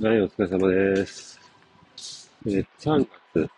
[0.00, 1.40] はい、お疲れ様です。
[2.46, 3.50] えー、3月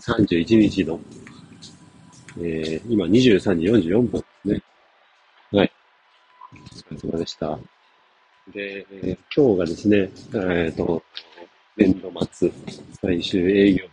[0.00, 0.98] 31日の、
[2.40, 4.62] えー、今23時44分ですね。
[5.52, 5.72] はい。
[6.90, 7.56] お疲れ様でした。
[8.52, 11.00] で、えー、今日がですね、えっ、ー、と、
[11.76, 12.50] 年度末
[13.00, 13.90] 最終営業日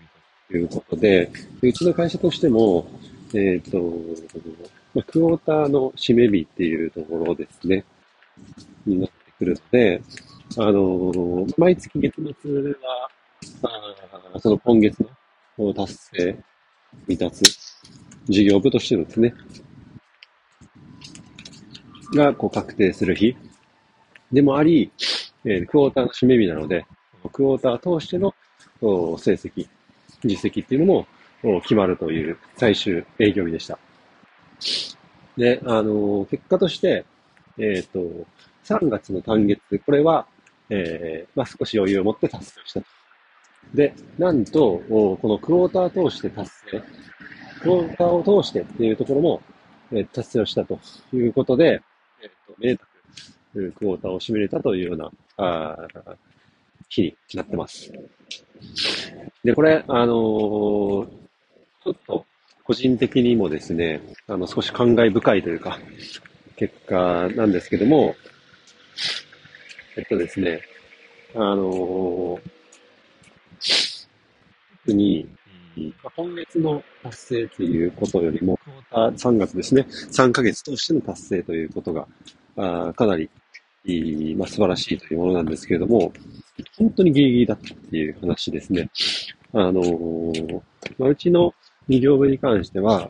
[0.47, 1.31] ということで、
[1.61, 2.87] うちの会社としても、
[3.35, 3.77] えっ、ー、と、
[4.95, 7.85] まあ、クォーターの締め日っていうところですね、
[8.87, 10.01] になってくるので、
[10.57, 13.09] あの、毎月月末は、
[14.33, 14.97] あその今月
[15.57, 16.43] の達成、
[17.07, 17.43] 未達、
[18.25, 19.33] 事業部としてのですね、
[22.13, 23.35] が、こう、確定する日
[24.31, 24.91] でもあり、
[25.45, 26.85] えー、クォーターの締め日なので、
[27.31, 28.33] クォーター通しての
[29.17, 29.67] 成績、
[30.23, 31.05] 実績っていうの
[31.41, 33.79] も決まるという最終営業日でした。
[35.37, 37.05] で、あのー、結果として、
[37.57, 37.99] えっ、ー、と、
[38.65, 40.27] 3月の単月、これは、
[40.73, 42.87] えー、まあ、少し余裕を持って達成したと。
[43.73, 46.81] で、なんと、このクォーター通して達成、
[47.61, 49.41] クォーターを通してっていうところも、
[49.91, 50.79] えー、達成をしたと
[51.13, 51.81] いうことで、
[52.23, 52.85] えっ、ー、と、めでた
[53.53, 55.77] く、クォーターを締めれたというような、あ
[56.89, 57.91] 日になってます。
[59.43, 62.25] で、これ、あのー、ちょっと、
[62.63, 65.79] 個人的にもですね、あの、少し感慨深いというか、
[66.55, 68.15] 結果なんですけども、
[69.97, 70.61] えっとですね、
[71.35, 74.07] あのー、
[74.85, 75.27] 特に、
[76.15, 78.59] 今月の達成ということよりも、
[78.91, 82.07] 3月ですね、3ヶ月通しての達成ということが、
[82.57, 83.29] あかなり、
[84.35, 86.11] まあ、素晴らしいというものなんですけれども、
[86.77, 88.89] 本当にギリギリだったっていう話ですね。
[89.53, 90.61] あのー、
[90.97, 91.53] まあ、うちの
[91.89, 93.09] 2業部に関しては、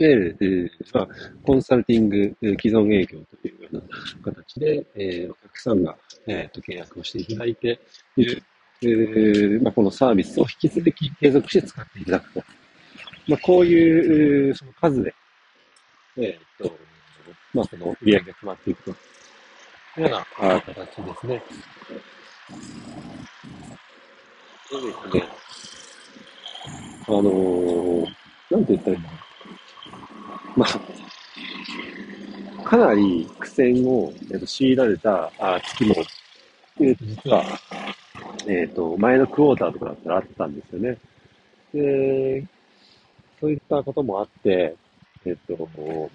[0.00, 1.08] いわゆる、まあ、
[1.42, 3.82] コンサルティング、既存営業というような
[4.22, 5.96] 形で、えー、お客さんが、
[6.28, 7.80] えー、と契約をしていただいて
[8.16, 8.42] いる、
[8.82, 12.44] えーまあ、このサービスを引き続き継続して使っていただくと。
[13.26, 15.14] まあ、こういう、その数で、
[16.18, 16.78] えっ、ー、と、
[17.52, 18.90] まあ、その売り上げが決まっていくと。
[18.90, 18.94] い
[19.96, 20.26] うような
[20.60, 21.42] 形ですね。
[24.70, 25.28] そうですね。
[27.06, 28.06] あのー、
[28.50, 29.08] なんて言ったらいいの
[30.56, 30.80] まあ、
[32.68, 35.94] かなり苦戦を、えー、と強いられたあ月も、
[36.78, 37.42] えー、と実は、
[38.46, 40.98] えっ、ー、と、前のクォーターとかだったらあったんですよね。
[41.72, 42.46] で、
[43.40, 44.76] そういったこともあって、
[45.24, 46.10] えっ、ー、と、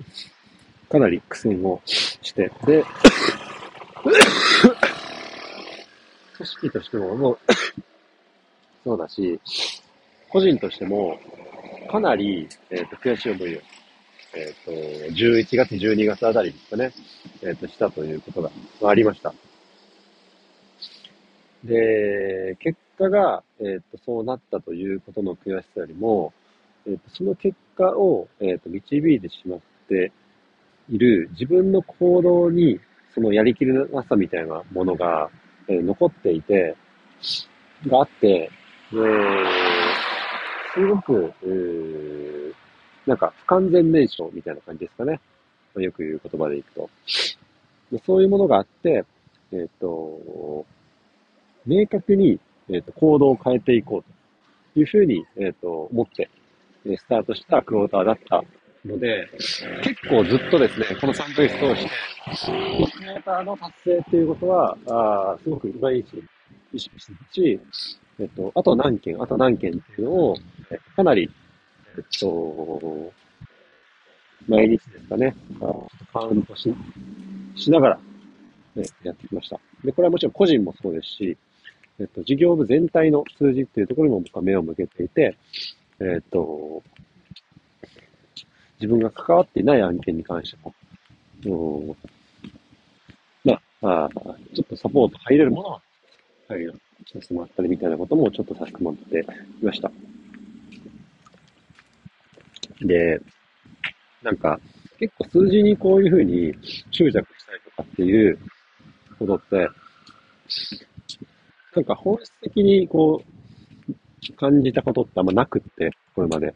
[0.91, 2.85] かなり苦戦をして、で、
[6.37, 7.39] 組織としても、もう
[8.83, 9.39] そうだし、
[10.29, 11.17] 個人としても、
[11.89, 13.59] かなり、えっ、ー、と、悔しい思いを
[14.35, 14.71] えっ、ー、と、
[15.13, 16.91] 11月、12月あたりですかね、
[17.43, 18.49] えっ、ー、と、したということが
[18.89, 19.33] ありました。
[21.63, 26.33] で、結果が、えっ、ー、と、そうなったということの悔しさよりも、
[26.87, 30.11] えっ、と、その結果を、えっ、と、導いてしまって
[30.89, 32.79] いる自分の行動に、
[33.13, 35.29] そのやりきれなさみたいなものが、
[35.67, 36.75] え残っていて、
[37.85, 38.49] があって、
[38.91, 39.73] えー
[40.73, 42.22] すごく、えー
[43.05, 45.19] なんか不完全燃焼みたいな感じですかね。
[45.75, 46.89] よく言う言葉でいくと。
[48.05, 49.05] そういうものがあって、
[49.51, 50.65] えっ、ー、と、
[51.65, 54.03] 明確に、えっ、ー、と、行動を変えていこう
[54.73, 56.29] というふうに、えっ、ー、と、思って、
[56.85, 58.43] スタートしたクォーターだった
[58.85, 59.29] ので、
[59.83, 61.89] 結構ずっとですね、この3ヶ月通して、
[62.45, 66.23] クォーターの達成っていうことは、あすごく毎日
[66.73, 67.59] 意識してるし、
[68.19, 70.35] えっと、あと何件、あと何件っていうのを、
[70.95, 71.29] かなり
[71.95, 73.13] えっと、
[74.47, 76.73] 毎日ですかね、ちょっとカウントし、
[77.55, 77.99] しながら、
[78.75, 79.59] ね、やってきました。
[79.83, 81.37] で、これはもちろん個人もそうですし、
[81.99, 85.37] えっと、事業部全体の数字っていうところにも僕は目を向けていて、
[85.99, 86.81] えっと、
[88.79, 90.73] 自分が関わっていない案件に関しても、
[91.45, 91.95] うん
[93.43, 94.09] まあ、あ
[94.55, 95.81] ちょっとサポート入れるものは
[96.47, 96.79] 入るように
[97.13, 99.19] させてもらったりみたいなこともちょっとさせてもらって
[99.61, 99.91] いました。
[102.81, 103.21] で、
[104.21, 104.59] なんか、
[104.99, 106.53] 結構数字にこういうふうに
[106.91, 108.37] 執着したりとかっていう
[109.19, 109.69] ことって、
[111.75, 116.53] なんか本質的にこう、感じたことってあんまなくって、これまで。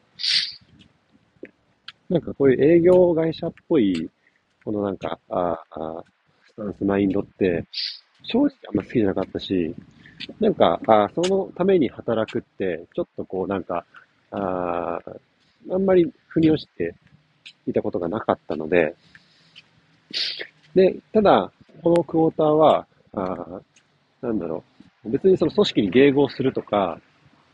[2.09, 4.09] なんかこういう営業会社っぽい、
[4.63, 6.03] このなんか、ああ
[6.47, 7.65] スタンスマインドって、
[8.23, 9.75] 正直あんま好きじゃなかったし、
[10.39, 13.85] なんか、あそのために働くって、ちょっとこうなんか、
[14.31, 14.99] あ
[15.71, 16.95] あんまり腑に落ちて
[17.67, 18.95] いたことがなかったので、
[20.75, 21.51] で、ただ、
[21.81, 23.61] このクォーターは、あ
[24.21, 24.63] なんだろ
[25.05, 26.99] う、別にその組織に迎合するとか、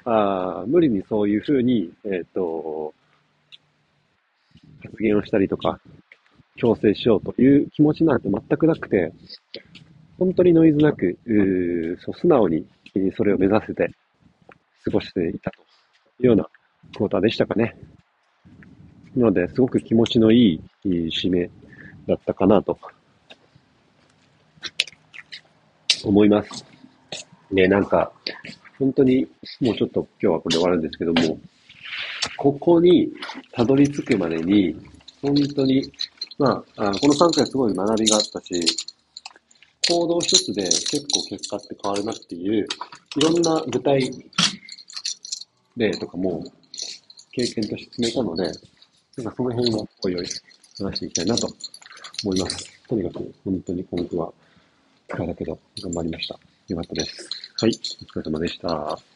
[0.05, 2.94] あ無理にそういうふうに、えっ、ー、と、
[4.83, 5.79] 発言をしたりとか、
[6.55, 9.11] 強制しようという気持ちなんて全くなくて、
[10.19, 12.65] 本当にノイズなく、うそう素直に
[13.15, 13.91] それを目指せて
[14.85, 15.61] 過ごしていたと
[16.19, 16.47] いうような
[16.95, 17.75] クォーターでしたかね。
[19.15, 21.50] なので、すごく気持ちのいい締め
[22.07, 22.77] だったかなと
[26.04, 26.65] 思います。
[27.51, 28.12] ね、なんか、
[28.80, 29.27] 本当に
[29.62, 31.39] もうちょっと今日はこれで終わるんですけども、
[32.38, 33.10] ここに
[33.51, 34.75] たどり着くまでに、
[35.21, 35.92] 本当に、
[36.38, 38.65] まあ、あこの3回すごい学びがあったし、
[39.89, 42.65] 行動一つで結構結果って変わるなっていう、
[43.18, 44.12] いろんな具体
[45.77, 46.44] 例とかも
[47.31, 48.51] 経験として決めたので、
[49.18, 50.27] なんかその辺もおいおい
[50.80, 51.48] 話していきたいなと
[52.24, 52.88] 思います。
[52.88, 54.33] とにかく本当に今後は
[55.07, 56.39] 疲れたけど頑張りました。
[56.68, 57.30] よかったです。
[57.60, 57.80] はい、
[58.15, 59.12] お疲れ様でした。